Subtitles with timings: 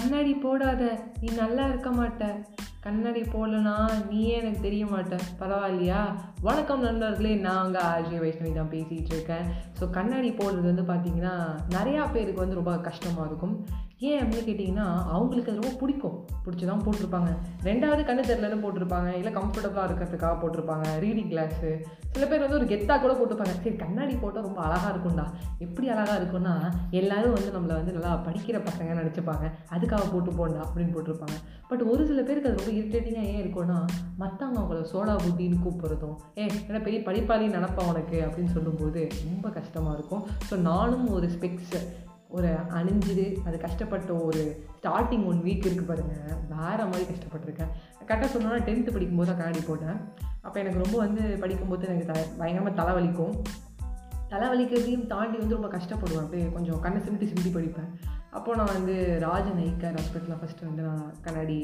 [0.00, 0.82] கண்ணாடி போடாத
[1.20, 2.46] நீ நல்லா இருக்க மாட்ட.
[2.80, 5.18] கண்ணாடி போடலனா நீயே எனக்கு தெரிய மாட்ட.
[5.40, 5.98] பரவாயில்லையா?
[6.40, 9.44] வணக்கம் நண்பர்களே நான் அங்கே ஆர்ஜி வைஷ்ணவி தான் பேசிகிட்டு இருக்கேன்.
[9.80, 11.34] ஸோ கண்ணாடி போடுறது வந்து பார்த்திங்கன்னா
[11.68, 13.66] நிறையா பேருக்கு வந்து ரொம்ப கஷ்டமாக இருக்கும்.
[14.08, 16.14] ஏன் அப்படின்னு கேட்டிங்கன்னா அவங்களுக்கு அது ரொம்ப பிடிக்கும்.
[16.44, 17.30] பிடிச்சி தான் போட்டிருப்பாங்க.
[17.68, 19.08] ரெண்டாவது கண்ணு தெரியலன்னு போட்டிருப்பாங்க.
[19.20, 20.86] இல்லை கம்ஃபர்டபுளாக இருக்கிறதுக்காக போட்டிருப்பாங்க.
[21.04, 21.70] ரீடிங் கிளாஸு
[22.14, 25.26] சில பேர் வந்து ஒரு கெத்தாக கூட போட்டிருப்பாங்க சரி கண்ணாடி போட்டால் ரொம்ப அழகாக இருக்கும்டா.
[25.66, 26.54] எப்படி அழகாக இருக்கும்னா
[27.00, 29.46] எல்லாரும் வந்து நம்மளை வந்து நல்லா படிக்கிற பசங்க நினச்சிப்பாங்க.
[29.76, 31.36] அதுக்காக போட்டு போண்டா அப்படின்னு போட்டிருப்பாங்க.
[31.70, 33.78] பட் ஒரு சில பேருக்கு அது ரொம்ப இரிட்டேட்டிங்காக ஏன் இருக்கும்னா
[34.22, 38.18] மற்றவங்க அவங்கள சோடா புட்டின்னு கூப்பிட்றதும் ஏ என்ன பெரிய படிப்பாளி நினப்பா உனக்கு?
[38.26, 40.24] அப்படின்னு சொல்லும்போது ரொம்ப கஷ்டமாக இருக்கும்.
[40.50, 41.76] ஸோ நானும் ஒரு ஸ்பெக்ஸ்
[42.36, 44.42] ஒரு அணிஞ்சு அது கஷ்டப்பட்ட ஒரு
[44.78, 47.72] ஸ்டார்டிங் ஒன் வீக் இருக்குது பாருங்கள் வேறு மாதிரி கஷ்டப்பட்டிருக்கேன்.
[48.08, 49.98] கரெக்டாக சொன்னோன்னா டென்த்து படிக்கும்போது தான் கண்ணாடி போட்டேன்.
[50.46, 53.34] அப்போ எனக்கு ரொம்ப வந்து படிக்கும்போது எனக்கு த பயங்கரமாக தலைவலிக்கும்.
[54.32, 56.24] தலைவலிக்கிறதையும் தாண்டி வந்து ரொம்ப கஷ்டப்படுவேன்.
[56.26, 57.90] அப்படியே கொஞ்சம் கண்ணை சிமிட்டி சிமிட்டி படிப்பேன்.
[58.36, 61.56] அப்போது நான் வந்து ராஜ நைக்கர் ஹாஸ்பிட்டலில் ஃபஸ்ட்டு வந்து நான் கண்ணாடி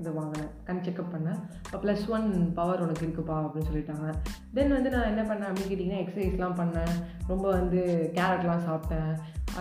[0.00, 0.50] இது வாங்கினேன்.
[0.64, 1.38] கண் செக்அப் பண்ணேன்.
[1.64, 4.08] இப்போ ப்ளஸ் ஒன் பவர் உனக்கு இருக்குப்பா அப்படின்னு சொல்லிட்டாங்க.
[4.56, 6.94] தென் வந்து நான் என்ன பண்ணேன் அப்படின்னு கேட்டிங்கன்னா எக்ஸசைஸ்லாம் பண்ணேன்.
[7.32, 7.82] ரொம்ப வந்து
[8.18, 9.12] கேரட்லாம் சாப்பிட்டேன்.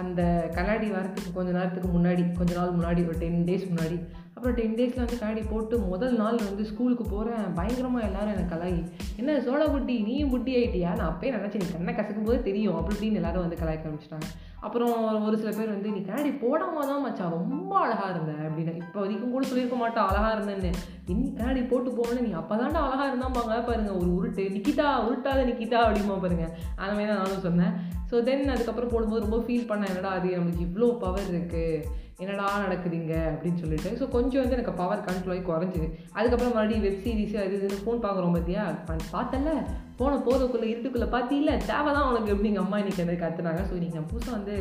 [0.01, 0.21] அந்த
[0.55, 3.97] கண்ணாடி வரத்துக்கு கொஞ்ச நேரத்துக்கு முன்னாடி கொஞ்ச நாள் முன்னாடி ஒரு டென் டேஸ் முன்னாடி
[4.35, 8.79] அப்புறம் டென் டேஸில் வந்து கண்ணாடி போட்டு முதல் நாள் வந்து ஸ்கூலுக்கு போகிறேன் பயங்கரமாக எல்லாரும் எனக்கு கலாயி
[9.17, 12.95] என்ன சோடா புட்டி நீயும் புட்டி ஆகிட்டியா நான் அப்பயே நினச்சி நீ கண்ணை கசக்கும் போது தெரியும் அப்படி
[12.95, 14.27] இப்படின்னு எல்லோரும் வந்து கலாய்க்க ஆரம்பிச்சிட்டாங்க.
[14.66, 14.94] அப்புறம்
[15.27, 18.73] ஒரு சில பேர் வந்து நீ கண்ணாடி போடாமல் தான் மச்சான் ரொம்ப அழகாக இருந்த அப்படின்னு.
[18.83, 20.72] இப்போ வரைக்கும் கூட சொல்லியிருக்க மாட்டா அழகாக இருந்தேன்னு.
[21.07, 25.81] நீ கண்ணாடி போட்டு போகணும் நீ அப்போ தாண்டா அழகாக இருந்தாம்பாங்க பாருங்க ஒரு உருட்டு நிக்கிதா உருட்டாத நிக்கிதா
[25.88, 26.47] அப்படிமா பாருங்க.
[26.75, 27.75] அந்த மாதிரி தான் நானும் சொன்னேன்.
[28.09, 33.13] ஸோ தென் அதுக்கப்புறம் போடும்போது ரொம்ப ஃபீல் பண்ணேன் என்னடா அது நம்மளுக்கு இவ்வளோ பவர் இருக்குது என்னடா நடக்குதுங்க
[33.30, 33.89] அப்படின்னு சொல்லிட்டு.
[33.89, 35.88] ஸோ கொஞ்சம் வந்து எனக்கு பவர் கண்ட்ரோலாகி குறைஞ்சிது.
[36.13, 38.63] அதுக்கப்புறம் மறுபடியும் வெப் சீரிஸ் அது இதுன்னு ஃபோன் பார்க்குறோம் பார்த்தியா
[39.11, 39.53] பார்த்தல
[39.97, 43.94] போன போதுக்குள்ளே இருட்டுக்குள்ளே பார்த்தியில்ல தேவை தான் உனக்கு எப்படி எங்கள் அம்மா இன்றைக்கி வந்து கற்றுனாங்க ஸோ இன்றைக்கி
[43.94, 44.55] நான் புதுசாக வந்து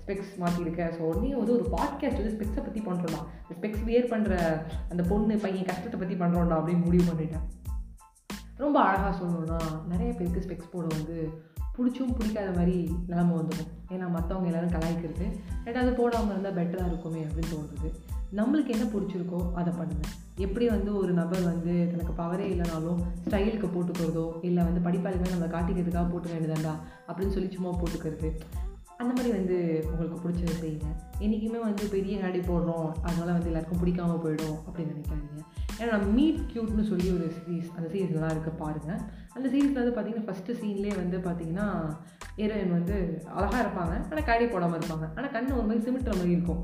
[0.00, 3.20] ஸ்பெக்ஸ் மாற்றிருக்கேன் ஸோ உடனே வந்து ஒரு பாட்காஸ்ட் வந்து ஸ்பெக்ஸை பற்றி பண்ணுறோம்டா
[3.54, 4.34] ஸ்பெக்ஸ் வியர் பண்ணுற
[4.88, 7.46] அந்த பொண்ணு பையன் கஷ்டத்தை பற்றி பண்ணுறோம்டா அப்படின்னு முடிவு பண்ணிட்டேன்.
[8.56, 11.16] ரொம்ப அழகாக சொல்லணும்னா நிறைய பேருக்கு ஸ்பெக்ஸ் போட வந்து
[11.76, 12.76] பிடிச்சும் பிடிக்காத மாதிரி
[13.06, 13.70] நிலமை வந்துடும்.
[13.88, 15.26] ஏன்னா மற்றவங்க எல்லோரும் கலாய்க்கிறது
[15.64, 17.90] ரெண்டாவது போடாமல் இருந்தால் பெட்டராக இருக்குமே அப்படின்னு தோணுது.
[18.38, 24.26] நம்மளுக்கு என்ன பிடிச்சிருக்கோ அதை பண்ணுங்கள் எப்படி வந்து ஒரு நபர் வந்து தனக்கு பவரே இல்லைனாலும் ஸ்டைலுக்கு போட்டுக்கிறதோ
[24.42, 26.74] இல்லை வந்து படிப்பாளிகள் நம்ம காட்டிக்கிறதுக்காக போட்டுக்க வேண்டியதாண்டா
[27.08, 28.30] அப்படின்னு சொல்லி சும்மா போட்டுக்கிறது.
[28.96, 29.56] அந்த மாதிரி வந்து
[29.90, 30.88] உங்களுக்கு பிடிச்சதை செய்யுங்க.
[31.18, 32.88] என்றைக்குமே வந்து பெரிய நடை போடுறோம்.
[33.02, 35.44] அதனால் வந்து எல்லாருக்கும் பிடிக்காம போயிடும் அப்படின்னு நினைக்காதீங்க.
[35.80, 39.00] ஏன்னா நான் மீட் க்யூட்னு சொல்லி ஒரு சீரீஸ் அந்த சீரீஸ்லாம் நல்லா பாருங்கள்
[39.36, 41.66] அந்த சீரீஸில் வந்து பார்த்திங்கன்னா ஃபஸ்ட்டு சீன்லேயே வந்து பார்த்திங்கன்னா
[42.40, 42.96] ஹீரோயின் வந்து
[43.36, 43.94] அழகாக இருப்பாங்க.
[44.10, 45.06] ஆனால் கண்ணாடி போடாமல் இருப்பாங்க.
[45.16, 46.60] ஆனால் கண்ணு ஒரு மாதிரி சிமிட்டுற மாதிரி இருக்கும்.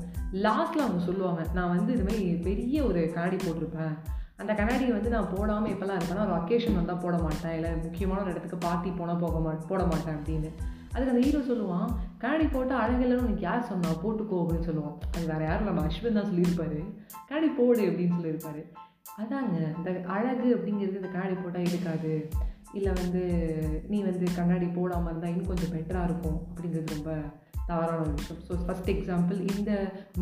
[0.47, 3.95] லாஸ்ட்டில் அவங்க சொல்லுவாங்க நான் வந்து இதுமாரி பெரிய ஒரு கண்ணாடி போட்டிருப்பேன்.
[4.43, 7.55] அந்த கண்ணாடியை வந்து நான் போடாமல் எப்போல்லாம் இருப்பேன்னா ஒரு அக்கேஷன் வந்தால் போட மாட்டேன்.
[7.59, 10.51] இல்லை முக்கியமான ஒரு இடத்துக்கு பார்ட்டி போனால் போக மா போட மாட்டேன் அப்படின்னு.
[10.93, 11.89] அதுக்கு அந்த ஹீரோ சொல்லுவான்
[12.23, 13.91] கண்ணாடி போட்டால் அழகில்லன்னு உனக்கு யார் சொன்னா?
[14.03, 14.99] போட்டுக்கோ அப்படின்னு சொல்லுவான்.
[15.15, 16.81] அது வேறு யாரும் நம்ம அஸ்வின் தான் சொல்லியிருப்பாரு.
[17.29, 18.63] கண்ணாடி போடு அப்படின்னு சொல்லியிருப்பாரு.
[19.23, 22.13] அதாங்க இந்த அழகு அப்படிங்கிறது இந்த கண்ணாடி போட்டால் இருக்காது
[22.73, 23.23] இல்லை வந்து
[23.89, 27.13] நீ வந்து கண்ணாடி போடாமல் இருந்தால் இன்னும் கொஞ்சம் பெட்டராக இருக்கும் அப்படிங்கிறது ரொம்ப
[27.69, 28.41] தவறான விஷயம்.
[28.49, 29.71] ஸோ ஃபஸ்ட் எக்ஸாம்பிள் இந்த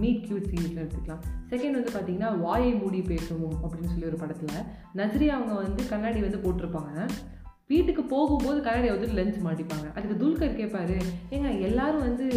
[0.03, 1.25] மீட் கியூட் சீரீஸில் எடுத்துக்கலாம்.
[1.51, 4.69] செகண்ட் வந்து பார்த்திங்கன்னா வாயை மூடி பேசுவோம் அப்படின்னு சொல்லி ஒரு படத்தில்
[5.01, 6.95] நஜ்ரி அவங்க வந்து கண்ணாடி வந்து போட்டிருப்பாங்க.
[7.73, 9.87] வீட்டுக்கு போகும்போது கண்ணாடி வந்து லென்ஸ் மாட்டிப்பாங்க.
[9.97, 10.99] அதுக்கு துல்கர் கேட்பாரு
[11.35, 12.29] ஏங்க எல்லாரும் வந்து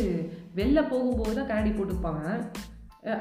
[0.60, 2.26] வெளில போகும்போது தான் கண்ணாடி போட்டுப்பாங்க.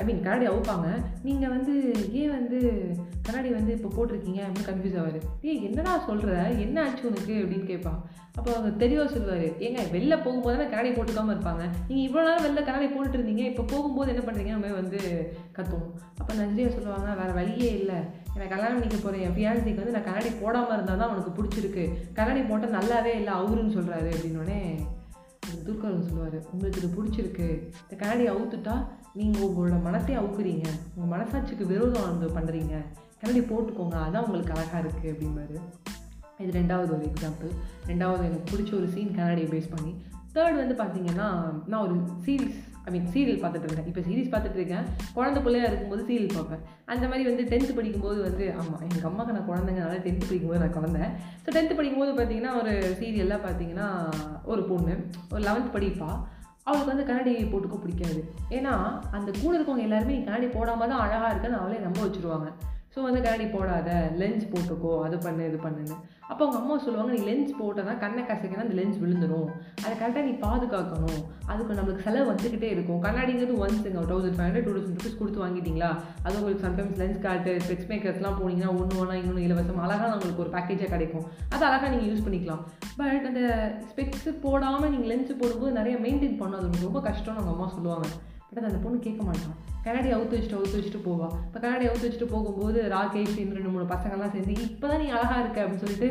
[0.01, 0.89] ஐ மீன் கண்ணாடி அவுப்பாங்க.
[1.27, 1.75] நீங்கள் வந்து
[2.21, 2.59] ஏன் வந்து
[3.27, 5.19] கண்ணாடி வந்து இப்போ போட்டிருக்கீங்க அப்படின்னு கன்ஃபியூஸ் ஆவார்.
[5.49, 7.35] ஏய் என்னடா சொல்கிற என்ன ஆச்சு உனக்கு?
[7.43, 8.01] அப்படின்னு கேட்பான்
[8.39, 9.45] அப்போ அவங்க தெளிவாக சொல்லுவார்.
[9.67, 11.63] ஏங்க வெளில போகும்போது தான் கண்ணாடி போட்டுக்காமல் இருப்பாங்க.
[11.89, 13.45] நீங்கள் இவ்வளோ நேரம் வெளில கண்ணாடி போட்டுட்டு இருந்தீங்க.
[13.53, 15.01] இப்போ போகும்போது என்ன பண்ணுறீங்க நம்ம வந்து
[15.57, 15.89] கத்துவோம்.
[16.21, 17.99] அப்போ நஜ்ரியா சொல்லுவாங்க வேறு வழியே இல்லை.
[18.35, 21.87] எனக்கு கல்யாணம் பண்ணிக்க போகிறேன் என் ஃபியான்சிக்கு வந்து நான் கண்ணாடி போடாமல் இருந்தால் தான் அவனுக்கு பிடிச்சிருக்கு.
[22.19, 24.61] கண்ணாடி போட்டால் நல்லாவே இல்லை அவருன்னு சொல்கிறாரு அப்படின்னோடனே
[25.67, 25.96] துர்கர்
[26.27, 26.53] சொல்லுவார்.
[26.55, 27.49] உங்களுக்கு இது பிடிச்சிருக்கு.
[27.85, 28.77] இந்த கண்ணாடியை அவுத்துட்டா
[29.19, 30.67] நீங்கள் உங்களோட மனத்தையே அவுக்குறீங்க.
[30.97, 32.75] உங்கள் மனசாட்சிக்கு விரோதம் வந்து பண்ணுறீங்க
[33.21, 33.97] கண்ணாடி போட்டுக்கோங்க.
[34.07, 35.57] அதான் உங்களுக்கு அழகாக இருக்குது அப்படிம்பாரு.
[36.43, 37.53] இது ரெண்டாவது ஒரு எக்ஸாம்பிள்
[37.91, 39.93] ரெண்டாவது எனக்கு பிடிச்ச ஒரு சீன் கண்ணாடியை பேஸ் பண்ணி.
[40.35, 41.29] தேர்ட் வந்து பார்த்திங்கன்னா
[41.73, 41.95] நான் ஒரு
[42.25, 44.85] சீரீஸ் ஐ மீன் சீரியல் பார்த்துட்டு இருந்தேன் இப்போ சீரிஸ் பார்த்துட்டு இருக்கேன்.
[45.17, 46.63] குழந்தை பிள்ளையாக இருக்கும்போது சீரியல் பார்ப்பேன்.
[46.93, 51.03] அந்த மாதிரி வந்து டென்த்து படிக்கும்போது வந்து ஆமாம் எங்கள் அம்மாக்கு நான் குழந்தைங்கனால டென்த்து படிக்கும்போது நான் குழந்தை.
[51.45, 53.89] ஸோ டென்த்து படிக்கும்போது பார்த்தீங்கன்னா ஒரு சீரியல்லாம் பார்த்தீங்கன்னா
[54.53, 54.95] ஒரு பொண்ணு
[55.35, 56.11] ஒரு லெவன்த் படிப்பா.
[56.69, 58.21] அவளுக்கு வந்து கண்ணாடி போட்டுக்க பிடிக்காது.
[58.57, 58.73] ஏன்னா
[59.17, 62.49] அந்த கூட இருக்கவங்க எல்லாருமே நீ கண்ணாடி போடாமல் தான் அழகாக இருக்குன்னு அவளே நம்ப வச்சுருவாங்க.
[62.97, 63.89] ஸோ வந்து கண்ணாடி போடாத
[64.21, 65.97] லென்ஸ் போட்டுக்கோ அது பண்ணு இது பண்ணுன்னு.
[66.29, 69.49] அப்போ அவங்க அம்மா சொல்லுவாங்க நீ லென்ஸ் போட்டால் தான் கண்ணை கசக்கினா அந்த லென்ஸ் விழுந்துடும்
[69.83, 71.19] அதை கரெக்டாக நீ பாதுகாக்கணும்.
[71.51, 73.01] அதுக்கு நம்மளுக்கு செலவு வந்துக்கிட்டே இருக்கும்.
[73.07, 75.91] கண்ணாடிங்கிறது ஒன்ஸுங்க thousand five hundred two thousand rupees கொடுத்து வாங்கிட்டீங்களா?
[76.25, 80.55] அது உங்களுக்கு சம்டைம்ஸ் லென்ஸ் கார்ட்டு ஸ்பெக்ஸ் மேக்கர்ஸ்லாம் போனீங்கன்னா ஒன்று ஒன்றா இன்னொன்று இலவசம் அழகாக உங்களுக்கு ஒரு
[80.57, 81.27] பேக்கேஜாக கிடைக்கும்.
[81.55, 82.63] அது அழகாக நீங்கள் யூஸ் பண்ணிக்கலாம்.
[83.01, 83.43] பட் அந்த
[83.91, 88.09] ஸ்பெக்ஸ் போடாமல் நீங்கள் லென்ஸ் போடும்போது நிறைய மெயின்டைன் பண்ணும் அது ரொம்ப கஷ்டம்னு அவங்க அம்மா சொல்லுவாங்க.
[88.57, 89.57] பட் அந்த பொண்ணு கேட்க மாட்டான்
[89.87, 91.29] கண்ணாடி அவுத்து வச்சுட்டு அவுத்து வச்சுட்டு போவா.
[91.49, 95.43] இப்போ கண்ணாடி அவுத்து வச்சுட்டு போகும்போது ராகேஷ் இன்னும் ரெண்டு மூணு பசங்கள்லாம் சேர்ந்து இப்போ தான் நீ அழகாக
[95.43, 96.09] இருக்க அப்படின்னு சொல்லிட்டு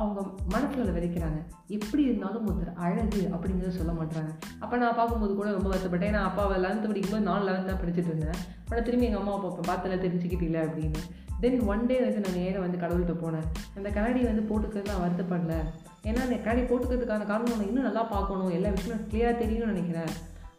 [0.00, 0.20] அவங்க
[0.52, 1.38] மனசில் விதைக்கிறாங்க.
[1.76, 4.30] எப்படி இருந்தாலும் ஒருத்தர் அழகு அப்படிங்கிறத சொல்ல மாட்டாங்க
[4.62, 6.14] அப்போ நான் பார்க்கும்போது கூட ரொம்ப வருத்தப்பட்டேன்.
[6.16, 8.38] நான் அப்பாவை லெவன்த்து படிக்கும்போது நான் லெவன்த் தான் படிச்சுட்டு இருந்தேன்.
[8.68, 11.02] ஆனால் திரும்பி எங்கள் அம்மா அப்பா பார்த்தல தெரிஞ்சுக்கிட்டில்ல அப்படின்னு.
[11.42, 13.46] தென் ஒன் டே வந்து நான் நேராக வந்து கடவுள்கிட்ட போனேன்.
[13.76, 15.54] அந்த கண்ணாடி வந்து போட்டுக்கிறது நான் வருத்தப்படல.
[16.08, 18.52] ஏன்னா அந்த கண்ணாடி போட்டுக்கிறதுக்கான காரணம் நான் இன்னும் நல்லா பார்க்கணும்.
[18.58, 20.12] எல்லா விஷயமும் கிளியராக தெரியும்னு நினைக்கிறேன்.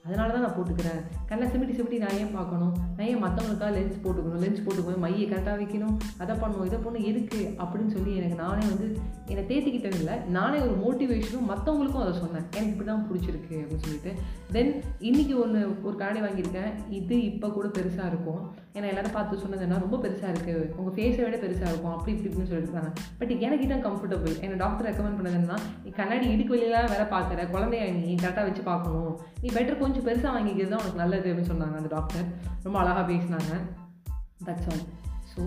[0.06, 1.02] அதனால தான் நான் போட்டுக்கிறேன்.
[1.30, 2.72] கண்ணை சிமிட்டி சிமிட்டி நான் ஏன் பார்க்கணும்?
[2.98, 4.42] நான் ஏன் மற்றவங்களுக்காக லென்ஸ் போட்டுக்கணும்?
[4.44, 5.96] லென்ஸ் போட்டுக்கணும் மையை கரெக்டாக வைக்கணும்?
[6.22, 7.42] அதை பண்ணணும் இதை பண்ணணும் எதுக்கு?
[7.64, 8.88] அப்படின்னு சொல்லி எனக்கு நானே வந்து
[9.32, 10.16] என்னை தேத்திக்கிட்டது இல்லை.
[10.38, 12.48] நானே ஒரு மோட்டிவேஷனும் மற்றவங்களுக்கும் அதை சொன்னேன்.
[12.56, 14.14] எனக்கு இப்படி தான் பிடிச்சிருக்கு அப்படின்னு சொல்லிட்டு.
[14.56, 14.74] தென்
[15.10, 16.72] இன்றைக்கி ஒன்று ஒரு கண்ணாடி வாங்கியிருக்கேன்.
[17.00, 18.42] இது இப்போ கூட பெருசாக இருக்கும்.
[18.76, 21.94] ஏன்னா எல்லோரும் பார்த்து சொன்னதுன்னா ரொம்ப பெருசாக இருக்குது உங்கள் ஃபேஸை விட பெருசாக இருக்கும்.
[21.96, 26.56] அப்படி இப்படி இப்படின்னு சொல்லியிருக்காங்க பட் எனக்கு இதான் கம்ஃபர்டபுள் என்னை டாக்டர் ரெக்கமெண்ட் பண்ணதுன்னா நீ கண்ணாடி இடுக்கு
[26.56, 27.48] வெளியெல்லாம் வேற பார்க்குற.
[27.56, 29.14] குழந்தைய நீ கரெக்டாக வச்சு பார்க்கணும்.
[29.44, 32.28] நீ பெட்டர் கொஞ்சம் கொஞ்சம் பெருசாக வாங்கிக்கிறது தான் உனக்கு நல்லது அப்படின்னு சொன்னாங்க அந்த டாக்டர்
[32.66, 33.52] ரொம்ப அழகாக பேசினாங்க.
[34.48, 34.84] தட்ஸ் ஆல்
[35.32, 35.40] ஸோ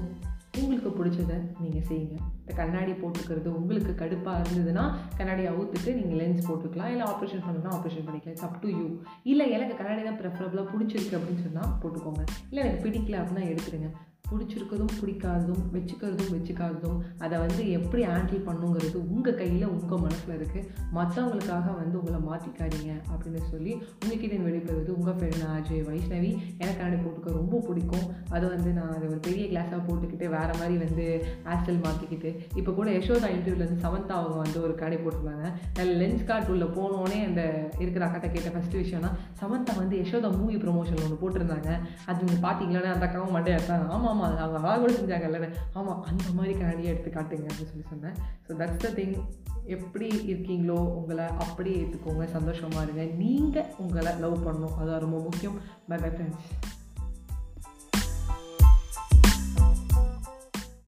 [0.60, 2.16] உங்களுக்கு பிடிச்சதை நீங்கள் செய்யுங்க.
[2.40, 4.84] இந்த கண்ணாடி போட்டுக்கிறது உங்களுக்கு கடுப்பாக இருந்ததுன்னா
[5.18, 6.90] கண்ணாடி அவுத்துட்டு நீங்கள் லென்ஸ் போட்டுக்கலாம்.
[6.94, 8.34] இல்லை ஆப்ரேஷன் பண்ணணும்னா ஆப்ரேஷன் பண்ணிக்கலாம்.
[8.34, 8.86] இட்ஸ் அப் டு யூ
[9.32, 12.24] இல்லை எனக்கு கண்ணாடி தான் ப்ரெஃபரபுளாக பிடிச்சிருக்கு அப்படின்னு சொன்னால் போட்டுக்கோங்க.
[12.50, 13.90] இல்லை எனக்கு பிடிக்கல அப்படின்னா எடுத்துருங்க.
[14.34, 20.66] பிடிச்சிருக்கதும் பிடிக்காததும் வச்சுக்கிறதும் வச்சுக்காததும் அதை வந்து எப்படி ஹேண்டில் பண்ணுங்கிறது உங்கள் கையில் உங்கள் மனசில் இருக்குது
[20.98, 26.30] மற்றவங்களுக்காக வந்து உங்களை மாற்றிக்காதீங்க அப்படின்னு சொல்லி உங்ககிட்ட வெளிப்படுவது உங்கள் ஃப்ரெண்ட் அஜய் வைஷ்ணவி.
[26.62, 28.06] எனக்கு கண்ணாடி போட்டுக்க ரொம்ப பிடிக்கும்.
[28.34, 31.06] அது வந்து நான் அதை ஒரு பெரிய கிளாஸாக போட்டுக்கிட்டு வேறு மாதிரி வந்து
[31.52, 35.46] ஆஸ்டல் மாற்றிக்கிட்டு இப்போ கூட யசோதா இன்டர்வியூலேருந்து வந்து சமந்தா அவங்க வந்து ஒரு கடை போட்டிருந்தாங்க.
[35.78, 37.42] நல்ல லென்ஸ் கார்ட் உள்ள போனோடனே அந்த
[37.82, 41.70] இருக்கிற அக்காட்ட கேட்ட ஃபஸ்ட்டு விஷயம்னா சமந்தா வந்து யசோதா மூவி ப்ரொமோஷன் ஒன்று போட்டிருந்தாங்க.
[42.08, 46.02] அது நீங்கள் பார்த்தீங்களா அந்த அக்காவும் மண்டையாக எடுத்தாங்க ஆமாம் ஆமாம் அது அவங்க அழகாக கூட செஞ்சாங்கல்ல ஆமாம்
[46.10, 48.16] அந்த மாதிரி கண்ணாடியை எடுத்து காட்டுங்க அப்படின்னு சொல்லி சொன்னேன்.
[48.46, 49.16] ஸோ தட்ஸ் த திங்
[49.74, 53.04] எப்படி இருக்கீங்களோ உங்களை அப்படியே ஏற்றுக்கோங்க சந்தோஷமாக இருங்க.
[53.22, 54.74] நீங்கள் உங்களை லவ் பண்ணணும்.
[54.78, 55.58] அதுதான் ரொம்ப முக்கியம்.
[55.88, 56.50] By bye friends